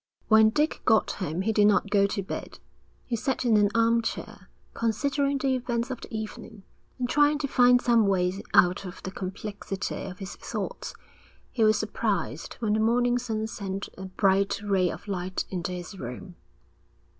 When 0.29 0.49
Dick 0.49 0.81
got 0.83 1.11
home 1.11 1.43
he 1.43 1.51
did 1.53 1.67
not 1.67 1.91
go 1.91 2.07
to 2.07 2.23
bed. 2.23 2.57
He 3.05 3.15
sat 3.15 3.45
in 3.45 3.55
an 3.55 3.69
armchair, 3.75 4.49
considering 4.73 5.37
the 5.37 5.53
events 5.53 5.91
of 5.91 6.01
the 6.01 6.11
evening, 6.11 6.63
and 6.97 7.07
trying 7.07 7.37
to 7.37 7.47
find 7.47 7.79
some 7.79 8.07
way 8.07 8.41
out 8.51 8.83
of 8.83 9.03
the 9.03 9.11
complexity 9.11 10.05
of 10.05 10.17
his 10.17 10.35
thoughts. 10.37 10.95
He 11.51 11.63
was 11.63 11.77
surprised 11.77 12.55
when 12.55 12.73
the 12.73 12.79
morning 12.79 13.19
sun 13.19 13.45
sent 13.45 13.89
a 13.95 14.05
bright 14.07 14.59
ray 14.63 14.89
of 14.89 15.07
light 15.07 15.45
into 15.51 15.71
his 15.71 15.99
room. 15.99 16.33